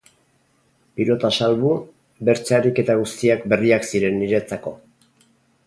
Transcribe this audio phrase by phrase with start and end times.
[0.99, 1.73] Pilota salbu,
[2.31, 4.77] bertze ariketa guztiak berriak ziren niretako.